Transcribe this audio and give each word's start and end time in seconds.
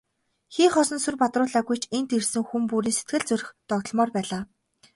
Хий 0.53 0.69
хоосон 0.73 0.99
сүр 1.03 1.15
бадруулаагүй 1.21 1.77
ч 1.81 1.83
энд 1.97 2.09
ирсэн 2.17 2.43
хүн 2.49 2.63
бүрийн 2.69 2.95
зүрх 2.97 3.07
сэтгэл 3.27 3.43
догдолмоор 3.69 4.09
байлаа. 4.15 4.41